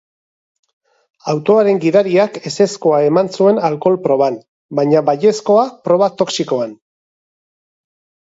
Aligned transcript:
Autoaren 1.33 1.81
gidariak 1.83 2.39
ezezkoa 2.51 3.01
eman 3.09 3.29
zuen 3.41 3.61
alkohol-proban, 3.69 4.39
baina 4.79 5.03
baiezkoa 5.11 5.67
proba-toxikoan. 5.89 6.73